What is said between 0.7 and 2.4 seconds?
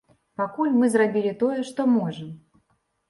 мы зрабілі тое, што можам.